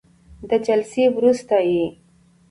او 0.39 0.45
د 0.49 0.51
جلسې 0.65 1.03
وروسته 1.15 1.55
یې 1.71 1.85